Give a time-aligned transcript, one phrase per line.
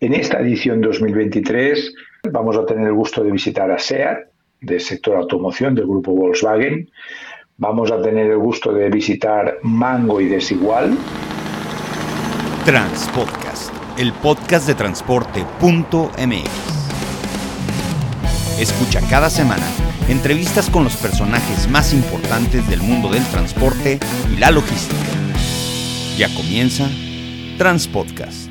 [0.00, 1.92] En esta edición 2023
[2.30, 4.28] vamos a tener el gusto de visitar a SEAT,
[4.60, 6.88] del sector automoción del grupo Volkswagen.
[7.56, 10.96] Vamos a tener el gusto de visitar Mango y Desigual.
[12.64, 16.48] Transpodcast, el podcast de transporte.mx.
[18.60, 19.66] Escucha cada semana
[20.08, 23.98] entrevistas con los personajes más importantes del mundo del transporte
[24.32, 25.10] y la logística.
[26.16, 26.88] Ya comienza
[27.58, 28.47] Transpodcast.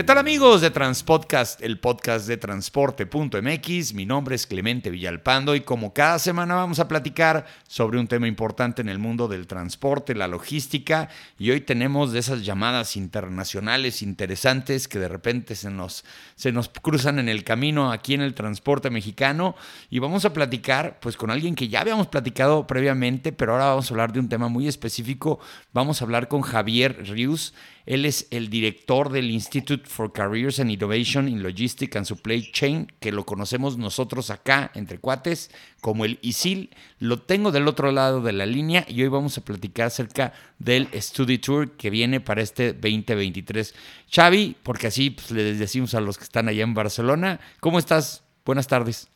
[0.00, 3.92] ¿Qué tal amigos de Transpodcast, el podcast de transporte.mx?
[3.92, 8.26] Mi nombre es Clemente Villalpando y como cada semana vamos a platicar sobre un tema
[8.26, 14.00] importante en el mundo del transporte, la logística y hoy tenemos de esas llamadas internacionales
[14.00, 18.32] interesantes que de repente se nos, se nos cruzan en el camino aquí en el
[18.32, 19.54] transporte mexicano
[19.90, 23.90] y vamos a platicar pues con alguien que ya habíamos platicado previamente, pero ahora vamos
[23.90, 25.40] a hablar de un tema muy específico.
[25.74, 27.52] Vamos a hablar con Javier Rius.
[27.84, 32.90] Él es el director del Institute for Careers and Innovation in Logistics and Supply Chain,
[33.00, 36.70] que lo conocemos nosotros acá entre cuates como el ISIL.
[36.98, 40.88] Lo tengo del otro lado de la línea y hoy vamos a platicar acerca del
[40.94, 43.74] Study Tour que viene para este 2023.
[44.10, 48.22] Xavi, porque así pues, le decimos a los que están allá en Barcelona, ¿cómo estás?
[48.46, 49.08] Buenas tardes.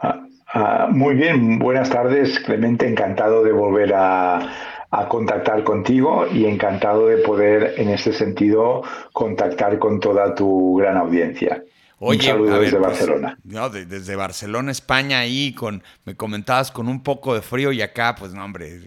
[0.00, 6.44] Ah, ah, muy bien, buenas tardes, Clemente, encantado de volver a a contactar contigo y
[6.44, 11.64] encantado de poder, en este sentido, contactar con toda tu gran audiencia.
[11.98, 13.38] Oye, un saludo desde pues, Barcelona.
[13.42, 18.14] No, desde Barcelona, España, ahí con, me comentabas con un poco de frío y acá,
[18.16, 18.82] pues no, hombre,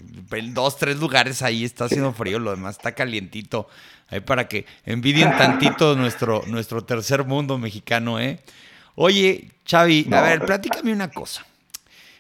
[0.54, 3.68] dos, tres lugares ahí está haciendo frío, lo demás está calientito.
[4.10, 8.40] Ahí para que envidien tantito nuestro, nuestro tercer mundo mexicano, ¿eh?
[8.94, 11.44] Oye, Xavi, a ver, platícame una cosa.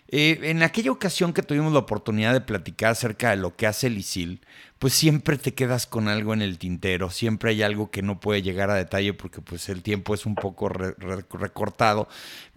[0.07, 3.87] Eh, en aquella ocasión que tuvimos la oportunidad de platicar acerca de lo que hace
[3.87, 4.41] el ISIL,
[4.77, 8.43] pues siempre te quedas con algo en el tintero, siempre hay algo que no puede
[8.43, 12.07] llegar a detalle porque pues el tiempo es un poco recortado,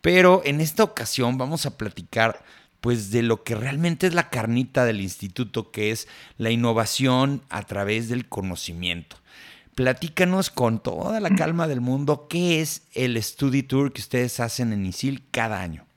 [0.02, 2.44] pero en esta ocasión vamos a platicar
[2.80, 6.06] pues de lo que realmente es la carnita del instituto, que es
[6.36, 9.16] la innovación a través del conocimiento.
[9.74, 14.72] Platícanos con toda la calma del mundo qué es el Study Tour que ustedes hacen
[14.72, 15.87] en ISIL cada año.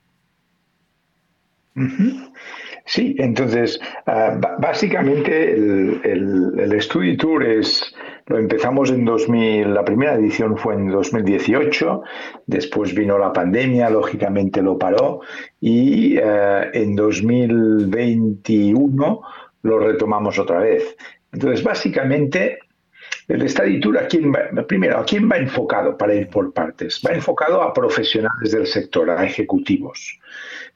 [2.84, 7.94] Sí, entonces, ah, básicamente el, el, Study Tour es,
[8.26, 12.02] lo empezamos en 2000, la primera edición fue en 2018,
[12.46, 15.20] después vino la pandemia, lógicamente lo paró,
[15.60, 19.22] y ah, en 2021
[19.62, 20.96] lo retomamos otra vez.
[21.32, 22.58] Entonces, básicamente,
[23.28, 27.00] el Study Tour, ¿a quién va, primero, ¿a quién va enfocado para ir por partes?
[27.06, 30.18] Va enfocado a profesionales del sector, a ejecutivos.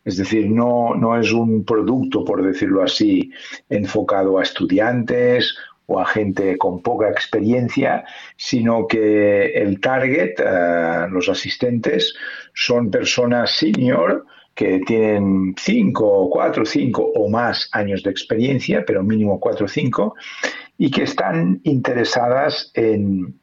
[0.07, 3.33] Es decir, no, no es un producto, por decirlo así,
[3.69, 5.57] enfocado a estudiantes
[5.87, 8.05] o a gente con poca experiencia,
[8.37, 12.15] sino que el target, eh, los asistentes,
[12.55, 14.25] son personas senior
[14.55, 20.15] que tienen 5, 4, 5 o más años de experiencia, pero mínimo 4 o 5,
[20.79, 23.35] y que están interesadas en,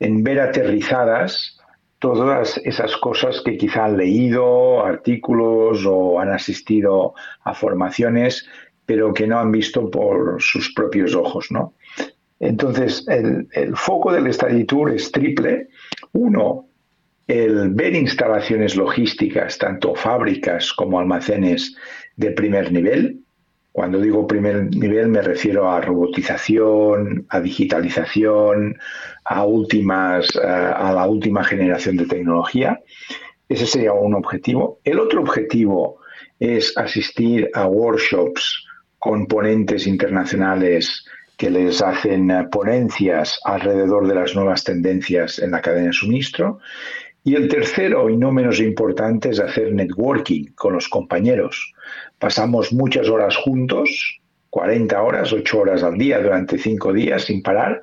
[0.00, 1.57] en ver aterrizadas
[1.98, 8.46] todas esas cosas que quizá han leído, artículos o han asistido a formaciones,
[8.86, 11.74] pero que no han visto por sus propios ojos, ¿no?
[12.40, 15.68] Entonces, el, foco del Study es triple.
[16.12, 16.68] Uno,
[17.26, 21.74] el ver instalaciones logísticas, tanto fábricas como almacenes
[22.16, 23.20] de primer nivel,
[23.78, 28.76] cuando digo primer nivel me refiero a robotización, a digitalización,
[29.24, 32.80] a últimas, eh, a la última generación de tecnología.
[33.48, 34.80] Ese sería un objetivo.
[34.82, 36.00] El otro objetivo
[36.40, 38.66] es asistir a workshops
[38.98, 41.04] con ponentes internacionales
[41.36, 46.58] que les hacen eh, ponencias alrededor de las nuevas tendencias en la cadena de suministro.
[47.28, 51.74] Y el tercero, y no menos importante, es hacer networking con los compañeros.
[52.18, 54.18] Pasamos muchas horas juntos,
[54.48, 57.82] 40 horas, 8 horas al día durante 5 días sin parar,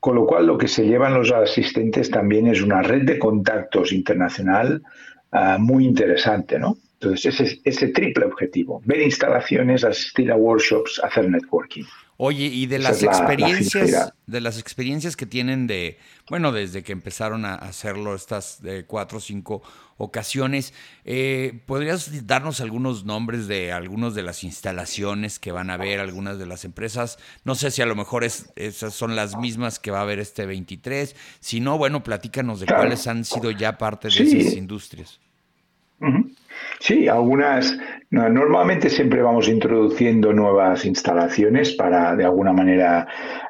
[0.00, 3.92] con lo cual lo que se llevan los asistentes también es una red de contactos
[3.92, 4.82] internacional
[5.30, 6.78] ah, muy interesante, ¿no?
[6.94, 11.84] Entonces, ese, ese triple objetivo, ver instalaciones, asistir a workshops, hacer networking.
[12.18, 15.98] Oye, y de las experiencias, de las experiencias que tienen de,
[16.30, 19.62] bueno, desde que empezaron a hacerlo estas de cuatro o cinco
[19.98, 20.72] ocasiones,
[21.04, 26.38] eh, ¿podrías darnos algunos nombres de algunas de las instalaciones que van a ver, algunas
[26.38, 27.18] de las empresas?
[27.44, 30.18] No sé si a lo mejor es, esas son las mismas que va a haber
[30.18, 31.14] este 23.
[31.40, 35.20] Si no, bueno, platícanos de cuáles han sido ya parte de esas industrias.
[36.80, 37.78] Sí, algunas.
[38.10, 43.06] Normalmente siempre vamos introduciendo nuevas instalaciones para de alguna manera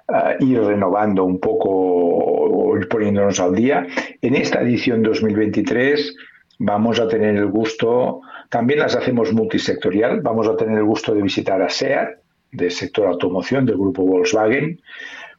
[0.08, 3.86] eh, ir renovando un poco o ir poniéndonos al día.
[4.22, 6.16] En esta edición 2023
[6.58, 11.22] vamos a tener el gusto, también las hacemos multisectorial, vamos a tener el gusto de
[11.22, 12.18] visitar a SEAT,
[12.52, 14.80] del sector automoción del grupo Volkswagen.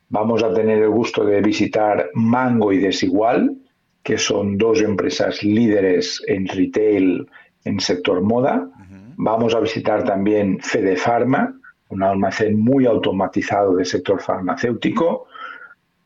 [0.09, 3.57] Vamos a tener el gusto de visitar Mango y Desigual,
[4.03, 7.27] que son dos empresas líderes en retail
[7.63, 8.69] en sector moda.
[9.17, 11.53] Vamos a visitar también Fede Pharma,
[11.89, 15.27] un almacén muy automatizado del sector farmacéutico.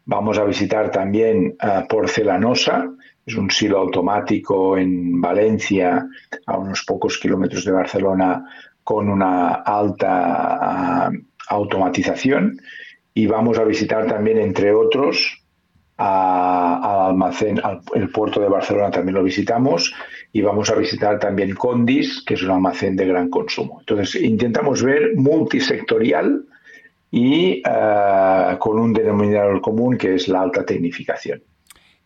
[0.06, 2.90] Vamos a visitar también uh, Porcelanosa,
[3.26, 6.08] es un silo automático en Valencia,
[6.46, 8.46] a unos pocos kilómetros de Barcelona,
[8.84, 11.18] con una alta uh,
[11.50, 12.60] automatización.
[13.14, 15.44] Y vamos a visitar también, entre otros,
[16.02, 19.94] al almacén, al, el puerto de Barcelona también lo visitamos
[20.34, 23.78] y vamos a visitar también Condis, que es un almacén de gran consumo.
[23.82, 26.46] Entonces, intentamos ver multisectorial
[27.12, 31.44] y uh, con un denominador común que es la alta tecnificación.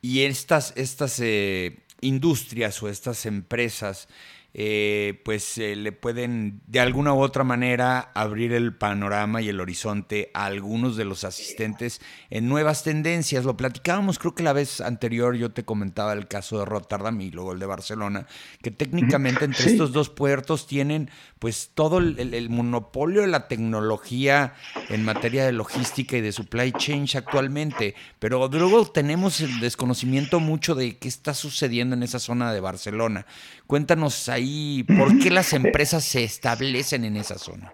[0.01, 4.07] Y estas, estas eh, industrias o estas empresas
[4.57, 9.59] eh, pues eh, le pueden de alguna u otra manera abrir el panorama y el
[9.59, 11.99] horizonte a algunos de los asistentes
[12.29, 13.43] en nuevas tendencias.
[13.43, 17.31] Lo platicábamos, creo que la vez anterior yo te comentaba el caso de Rotterdam y
[17.31, 18.27] luego el de Barcelona,
[18.61, 21.09] que técnicamente entre estos dos puertos tienen
[21.39, 24.53] pues todo el, el, monopolio de la tecnología
[24.87, 30.75] en materia de logística y de supply chain actualmente, pero luego tenemos el desconocimiento mucho
[30.75, 33.25] de qué está sucediendo en esa zona de Barcelona.
[33.67, 34.44] Cuéntanos ahí
[34.83, 37.73] por qué las empresas se establecen en esa zona.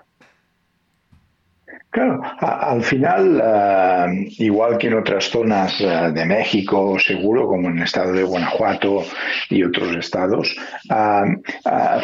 [1.92, 7.80] Claro, al final, uh, igual que en otras zonas uh, de México, seguro, como en
[7.80, 9.04] el estado de Guanajuato
[9.50, 10.56] y otros estados,
[10.90, 11.36] uh,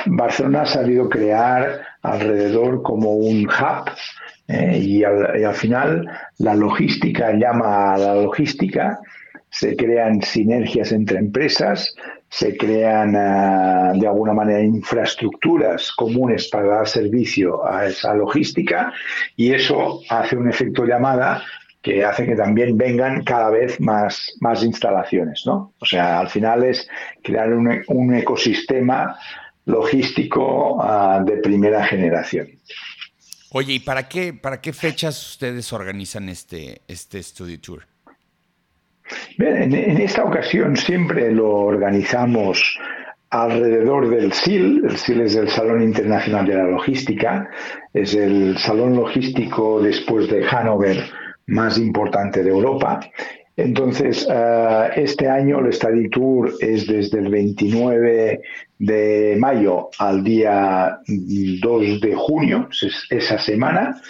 [0.08, 3.90] Barcelona ha sabido crear alrededor como un hub
[4.50, 6.06] eh, y, al, y, al, final
[6.40, 9.00] la logística llama a la logística,
[9.50, 11.96] se crean sinergias entre empresas,
[12.30, 18.92] se crean uh, de alguna manera infraestructuras comunes para dar servicio a esa logística
[19.36, 21.44] y eso hace un efecto llamada
[21.82, 25.74] que hace que también vengan cada vez más, más instalaciones, ¿no?
[25.80, 26.88] O sea, al final es
[27.24, 29.18] crear un, un ecosistema
[29.66, 32.50] logístico uh, de primera generación.
[33.52, 37.88] Oye, ¿y para qué, para qué fechas ustedes organizan este, este Studio Tour?
[39.38, 42.80] Bien, en, esta ocasión siempre lo organizamos
[43.30, 44.84] alrededor del SIL.
[44.84, 47.48] El SIL es el Salón Internacional de la Logística.
[47.94, 51.04] Es el salón logístico después de Hannover
[51.46, 53.00] más importante de Europa.
[53.56, 58.42] Entonces, uh, este año el Study Tour es desde el 29
[58.80, 64.02] de mayo al día 2 de junio, es esa semana,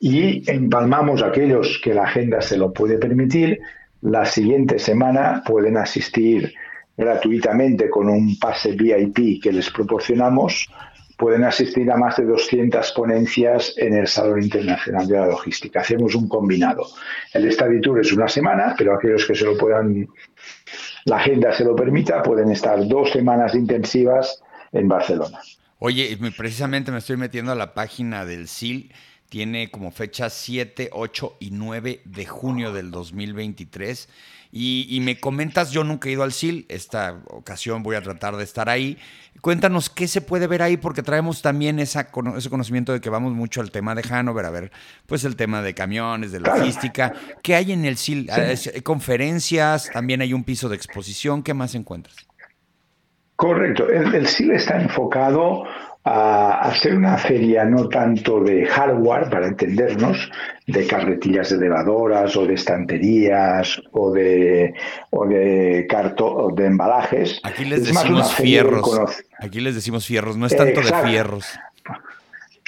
[0.00, 3.60] y empalmamos aquellos que la agenda se lo puede permitir
[4.04, 6.54] la siguiente semana pueden asistir
[6.96, 10.68] gratuitamente con un pase VIP que les proporcionamos.
[11.16, 15.80] Pueden asistir a más de 200 ponencias en el Salón Internacional de la Logística.
[15.80, 16.86] Hacemos un combinado.
[17.32, 20.06] El Study Tour es una semana, pero aquellos que se lo puedan,
[21.06, 24.42] la agenda se lo permita, pueden estar dos semanas intensivas
[24.72, 25.38] en Barcelona.
[25.78, 28.92] Oye, precisamente me estoy metiendo a la página del SIL
[29.34, 34.08] tiene como fecha 7, 8 y 9 de junio del 2023.
[34.52, 38.36] Y, y, me comentas, yo nunca he ido al SIL, esta ocasión voy a tratar
[38.36, 38.96] de estar ahí.
[39.40, 43.32] Cuéntanos qué se puede ver ahí, porque traemos también esa, ese conocimiento de que vamos
[43.32, 44.70] mucho al tema de Hanover, a ver,
[45.06, 47.12] pues el tema de camiones, de logística.
[47.42, 48.30] ¿Qué hay en el SIL?
[48.54, 48.82] Sí.
[48.82, 49.90] ¿Conferencias?
[49.92, 51.42] ¿También hay un piso de exposición?
[51.42, 52.14] ¿Qué más encuentras?
[53.34, 55.64] Correcto, el, el SIL está enfocado
[56.04, 60.30] a hacer una feria no tanto de hardware, para entendernos,
[60.66, 64.74] de carretillas elevadoras o de estanterías o de,
[65.10, 67.40] o de, carto, o de embalajes.
[67.42, 69.24] Aquí les es decimos fierros.
[69.40, 71.06] Aquí les decimos fierros, no es tanto Exacto.
[71.06, 71.58] de fierros.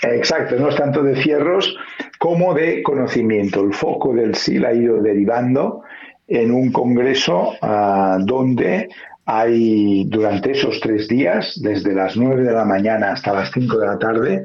[0.03, 1.77] Exacto, no es tanto de fierros
[2.19, 3.63] como de conocimiento.
[3.63, 5.83] El foco del SIL ha ido derivando
[6.29, 8.89] en un congreso uh, donde
[9.25, 13.87] hay durante esos tres días, desde las 9 de la mañana hasta las 5 de
[13.87, 14.45] la tarde,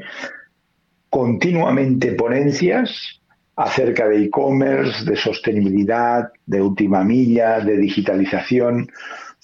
[1.10, 3.22] continuamente ponencias
[3.56, 8.90] acerca de e-commerce, de sostenibilidad, de última milla, de digitalización,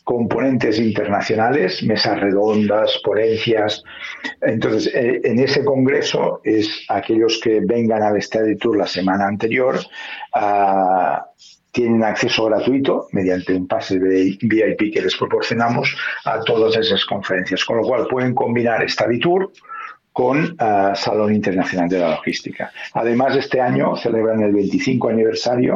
[0.03, 3.83] componentes internacionales, mesas redondas, ponencias.
[4.41, 9.77] Entonces, en ese congreso es aquellos que vengan al Study Tour la semana anterior,
[10.35, 11.19] uh,
[11.77, 17.63] tienen acceso gratuito mediante un pase de VIP que les proporcionamos a todas esas conferencias,
[17.63, 19.51] con lo cual pueden combinar Study Tour
[20.11, 22.71] con uh, Salón Internacional de la Logística.
[22.93, 25.75] Además, este año celebran el 25 aniversario,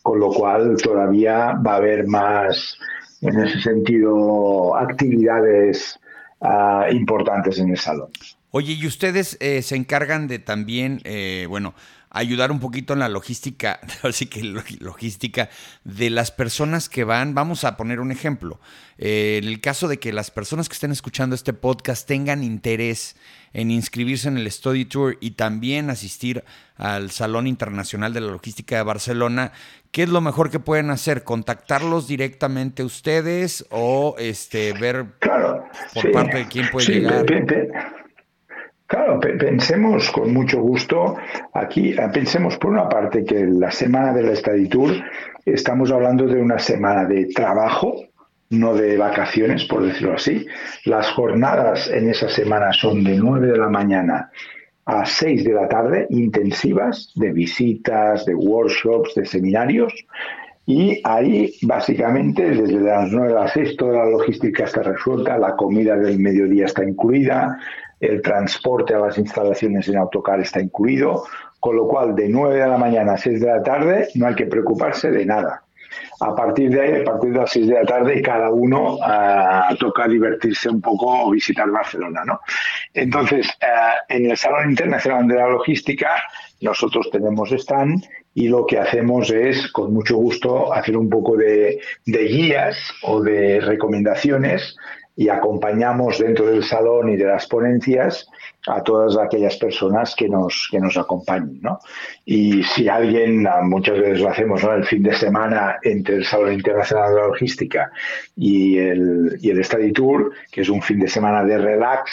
[0.00, 2.78] con lo cual todavía va a haber más,
[3.20, 5.98] en ese sentido, actividades
[6.38, 8.10] uh, importantes en el salón.
[8.52, 11.74] Oye, y ustedes eh, se encargan de también, eh, bueno,
[12.12, 15.48] ayudar un poquito en la logística, así que logística
[15.84, 17.34] de las personas que van.
[17.34, 18.60] Vamos a poner un ejemplo.
[18.98, 23.16] Eh, en el caso de que las personas que estén escuchando este podcast tengan interés
[23.54, 26.44] en inscribirse en el Study Tour y también asistir
[26.76, 29.52] al Salón Internacional de la Logística de Barcelona,
[29.90, 31.24] ¿qué es lo mejor que pueden hacer?
[31.24, 35.06] ¿Contactarlos directamente ustedes o este ver
[35.94, 37.26] por parte de quién puede llegar?
[38.92, 41.16] Claro, pensemos con mucho gusto
[41.54, 44.92] aquí, ah, pensemos por una parte que la semana de la Study Tour
[45.46, 48.04] estamos hablando de una semana de trabajo,
[48.50, 50.46] no de vacaciones, por decirlo así.
[50.84, 54.30] Las jornadas en esa semana son de 9 de la mañana
[54.84, 59.94] a 6 de la tarde, intensivas, de visitas, de workshops, de seminarios.
[60.66, 65.56] Y ahí, básicamente, desde las 9 a las 6, toda la logística está resuelta, la
[65.56, 67.58] comida del mediodía está incluida,
[68.02, 71.24] el transporte a las instalaciones en autocar está incluido,
[71.60, 74.34] con lo cual de 9 de la mañana a 6 de la tarde no hay
[74.34, 75.62] que preocuparse de nada.
[76.20, 79.76] A partir de ahí, a partir de las 6 de la tarde, cada uno uh,
[79.76, 82.24] toca divertirse un poco o visitar Barcelona.
[82.24, 82.40] ¿no?
[82.92, 86.10] Entonces, uh, en el Salón Internacional de la Logística,
[86.60, 88.02] nosotros tenemos stand
[88.34, 93.60] y lo que hacemos es, con mucho gusto, hacer un poco de guías o de
[93.60, 94.76] recomendaciones
[95.16, 98.26] y acompañamos dentro del salón y de las ponencias
[98.66, 101.60] a todas aquellas personas que nos, que nos acompañen.
[101.60, 101.78] ¿no?
[102.24, 104.72] Y si alguien, ah, muchas veces lo hacemos ¿no?
[104.72, 107.90] el fin de semana entre el Salón Internacional de la Logística
[108.36, 112.10] y el, y el Study Tour, que es un fin de semana de relax,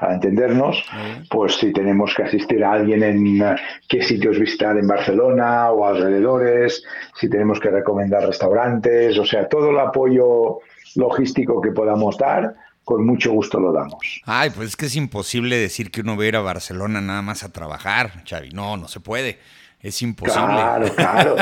[0.00, 0.82] para entendernos,
[1.28, 3.56] pues si tenemos que asistir a alguien en
[3.86, 6.82] qué sitios visitar en Barcelona o alrededores,
[7.16, 10.60] si tenemos que recomendar restaurantes, o sea, todo el apoyo
[10.96, 12.54] logístico que podamos dar,
[12.84, 14.20] con mucho gusto lo damos.
[14.24, 17.22] Ay, pues es que es imposible decir que uno va a ir a Barcelona nada
[17.22, 18.50] más a trabajar, Xavi.
[18.50, 19.38] No, no se puede.
[19.82, 20.46] Es imposible.
[20.46, 21.36] Claro, claro.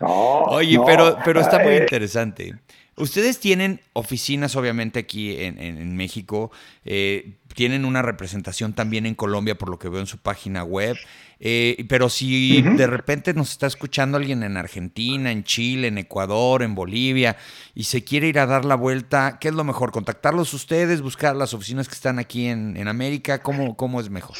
[0.48, 2.54] Oye, pero, pero está muy eh, interesante.
[2.96, 6.50] Ustedes tienen oficinas, obviamente, aquí en, México.
[6.84, 10.96] Eh, tienen una representación también en Colombia, por lo que veo en su página web.
[11.40, 16.62] Eh, pero si de repente nos está escuchando alguien en Argentina, en Chile, en Ecuador,
[16.62, 17.36] en Bolivia,
[17.74, 19.90] y se quiere ir a dar la vuelta, ¿qué es lo mejor?
[19.90, 21.00] ¿Contactarlos ustedes?
[21.00, 23.42] ¿Buscar las oficinas que están aquí en, América?
[23.42, 24.36] ¿Cómo, ¿Cómo es mejor?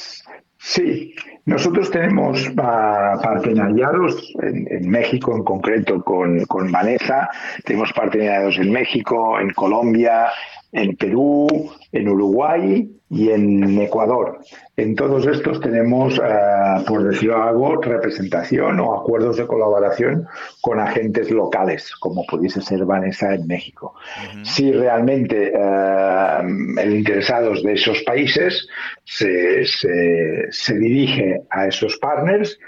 [0.65, 1.15] Sí,
[1.45, 7.29] nosotros tenemos partenariados en, México en concreto con, con Vanessa,
[7.65, 10.29] tenemos partenariados en México, en Colombia,
[10.71, 11.49] en Perú,
[11.93, 14.39] en Uruguay y en Ecuador.
[14.75, 20.27] En todos estos tenemos, eh, por decirlo algo, representación o acuerdos de colaboración
[20.63, 23.95] con agentes locales, como pudiese ser Vanessa en México.
[24.43, 26.39] Si realmente eh,
[26.79, 28.67] el interesados de esos países
[29.05, 32.59] se, se dirige a esos partners,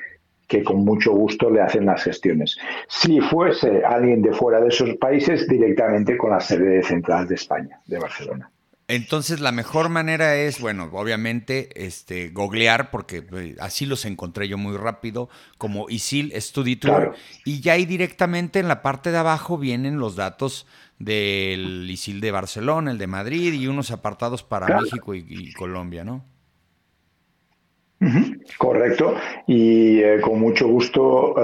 [0.47, 2.57] que con mucho gusto le hacen las gestiones.
[2.87, 7.81] Si fuese alguien de fuera de esos países, directamente con la sede central de España,
[7.87, 8.51] de Barcelona.
[8.87, 14.59] Entonces la mejor manera es, bueno, obviamente, este, googlear, porque eh, así los encontré yo
[14.59, 17.15] muy rápido, como ISIL Study Tour,
[17.45, 20.67] y ya ahí directamente en la parte de abajo vienen los datos
[20.99, 26.34] del ISIL de Barcelona, el de Madrid y unos apartados para México y Colombia, ¿no?
[28.59, 29.15] Correcto.
[29.47, 31.35] Y eh, con mucho gusto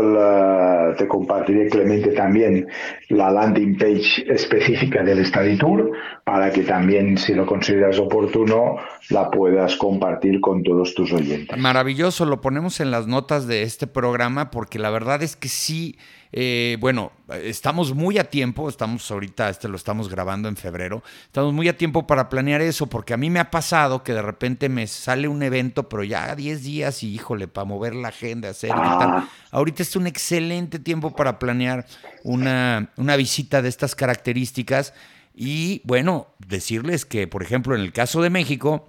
[0.97, 2.67] te compartiré Clemente también
[3.09, 5.93] la landing page específica del Study Tour
[6.25, 8.77] para que también, si lo consideras oportuno,
[9.09, 11.59] la puedas compartir con todos tus oyentes.
[11.59, 15.97] Maravilloso, lo ponemos en las notas de este programa porque la verdad es que sí
[16.33, 17.11] eh, bueno,
[17.43, 21.77] estamos muy a tiempo, estamos ahorita, este lo estamos grabando en febrero, estamos muy a
[21.77, 25.27] tiempo para planear eso, porque a mí me ha pasado que de repente me sale
[25.27, 29.11] un evento, pero ya 10 días y híjole, para mover la agenda, hacer y tal.
[29.11, 29.29] Ah.
[29.51, 31.87] Ahorita es un excelente tiempo para planear
[32.23, 34.95] una, una visita de estas características.
[35.35, 38.89] Y bueno, decirles que, por ejemplo, en el caso de México,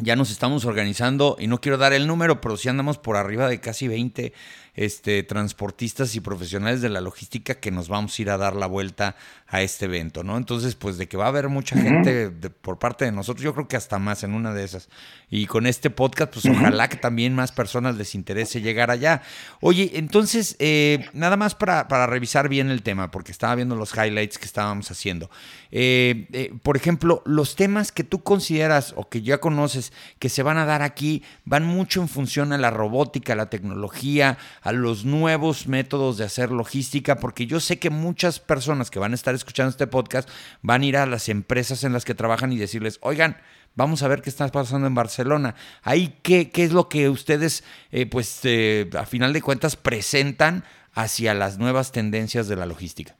[0.00, 3.48] ya nos estamos organizando, y no quiero dar el número, pero sí andamos por arriba
[3.48, 4.32] de casi 20
[4.74, 8.66] este, transportistas y profesionales de la logística que nos vamos a ir a dar la
[8.66, 10.38] vuelta a este evento, ¿no?
[10.38, 13.68] Entonces, pues de que va a haber mucha gente por parte de nosotros, yo creo
[13.68, 14.88] que hasta más en una de esas.
[15.28, 19.22] Y con este podcast, pues ojalá que también más personas les interese llegar allá.
[19.60, 23.94] Oye, entonces, eh, nada más para, para, revisar bien el tema, porque estaba viendo los
[23.94, 25.30] highlights que estábamos haciendo.
[25.70, 30.42] Eh, eh, por ejemplo, los temas que tú consideras o que ya conoces que se
[30.42, 34.72] van a dar aquí van mucho en función a la robótica, a la tecnología, a
[34.72, 39.16] los nuevos métodos de hacer logística, porque yo sé que muchas personas que van a
[39.16, 40.28] estar escuchando este podcast
[40.62, 43.36] van a ir a las empresas en las que trabajan y decirles, oigan,
[43.74, 45.54] vamos a ver qué está pasando en Barcelona.
[45.82, 50.64] Ahí, ¿qué, qué es lo que ustedes, eh, pues, eh, a final de cuentas, presentan
[50.94, 53.16] hacia las nuevas tendencias de la logística?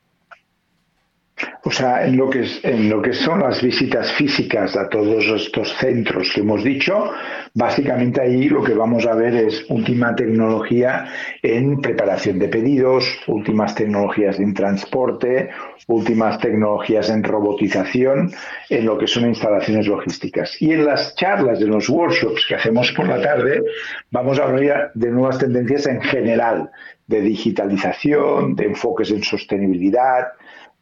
[1.64, 5.72] O sea, en lo, que en lo que son las visitas físicas a todos estos
[5.78, 7.10] centros que hemos dicho,
[7.54, 11.06] básicamente ahí lo que vamos a ver es última tecnología
[11.42, 15.50] en preparación de pedidos, últimas tecnologías en transporte,
[15.86, 18.32] últimas tecnologías en robotización,
[18.68, 20.60] en lo que son instalaciones logísticas.
[20.60, 23.62] Y en las charlas, en los workshops que hacemos por la tarde,
[24.10, 26.70] vamos a hablar de nuevas tendencias en general,
[27.06, 30.28] de digitalización, de enfoques en sostenibilidad,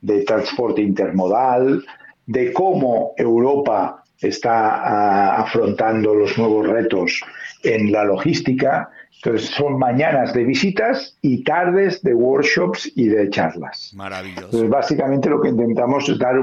[0.01, 1.85] de transporte intermodal,
[2.27, 7.21] de cómo Europa está ah, afrontando los nuevos retos
[7.63, 8.91] en la logística.
[9.23, 13.93] Entonces son mañanas de visitas y tardes de workshops y de charlas.
[13.95, 14.47] Maravilloso.
[14.47, 16.37] Entonces básicamente lo que intentamos es dar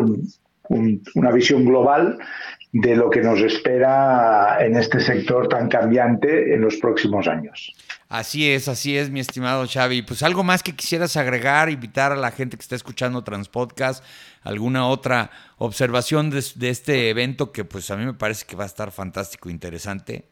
[0.70, 2.18] una visión global
[2.74, 7.74] de lo que nos espera en este sector tan cambiante en los próximos años.
[8.10, 10.02] Así es, así es, mi estimado Xavi.
[10.02, 14.02] Pues algo más que quisieras agregar, invitar a la gente que está escuchando Transpodcast,
[14.44, 18.64] alguna otra observación de, de este evento que pues a mí me parece que va
[18.64, 20.26] a estar fantástico, interesante.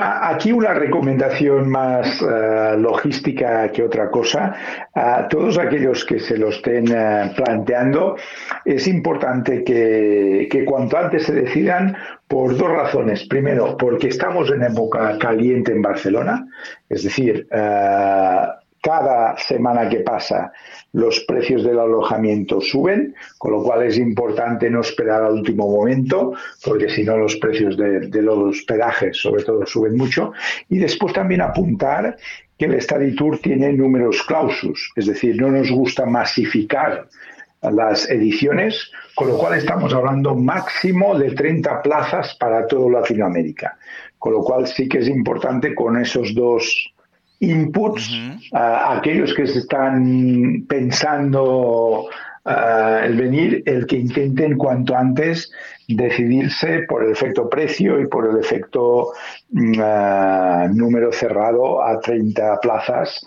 [0.00, 4.54] Aquí una recomendación más eh, logística que otra cosa.
[4.92, 8.16] A todos aquellos que se lo estén eh, planteando,
[8.64, 13.24] es importante que, que, cuanto antes se decidan por dos razones.
[13.28, 16.48] Primero, porque estamos en época caliente en Barcelona,
[16.88, 18.46] es decir, eh,
[18.86, 20.52] cada semana que pasa
[20.92, 26.34] los precios del alojamiento suben, con lo cual es importante no esperar al último momento,
[26.64, 30.32] porque si no los precios de, los hospedajes sobre todo suben mucho.
[30.68, 32.16] Y después también apuntar
[32.56, 37.08] que el Study Tour tiene números clausus, es decir, no nos gusta masificar
[37.62, 43.76] las ediciones, con lo cual estamos hablando máximo de 30 plazas para toda Latinoamérica.
[44.16, 46.94] Con lo cual sí que es importante con esos dos
[47.40, 48.10] inputs
[48.52, 52.08] a aquellos que se están pensando
[52.44, 55.50] el venir, el que intenten cuanto antes
[55.88, 59.12] decidirse por el efecto precio y por el efecto
[59.50, 63.26] mm, número cerrado a 30 plazas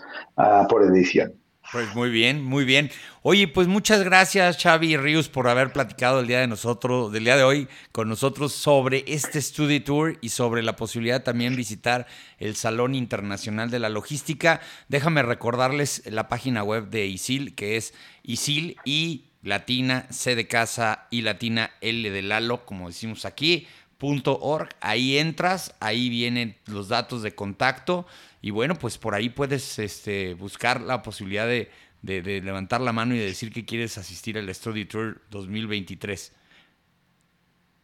[0.68, 1.39] por edición.
[1.72, 2.90] Pues muy bien, muy bien.
[3.22, 7.36] Oye, pues muchas gracias Xavi Ríos por haber platicado el día de nosotros, del día
[7.36, 12.56] de hoy con nosotros sobre este Study Tour y sobre la posibilidad también visitar el
[12.56, 14.60] Salón Internacional de la Logística.
[14.88, 21.06] Déjame recordarles la página web de ISIL, que es ISIL y latina C de casa
[21.10, 23.68] y latina L de Lalo, como decimos aquí.
[24.00, 28.06] .org, ahí entras, ahí vienen los datos de contacto
[28.42, 31.70] y bueno, pues por ahí puedes este, buscar la posibilidad de,
[32.02, 36.32] levantar la mano y de decir que quieres asistir al Study Tour 2023.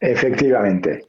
[0.00, 1.04] Efectivamente.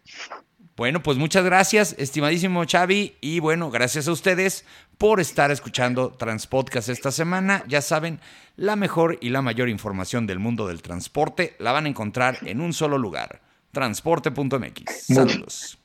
[0.78, 4.64] Bueno, pues muchas gracias, estimadísimo Xavi, y bueno, gracias a ustedes
[5.00, 7.64] por estar escuchando Transpodcast esta semana.
[7.68, 8.20] Ya saben,
[8.58, 12.62] la mejor y la mayor información del mundo del transporte la van a encontrar en
[12.62, 13.42] un solo lugar,
[13.78, 15.06] transporte.mx.
[15.06, 15.78] Saludos.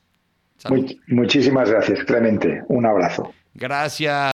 [1.09, 2.63] muchísimas gracias, Clemente.
[2.69, 3.35] Un abrazo.
[3.53, 4.32] Gracias.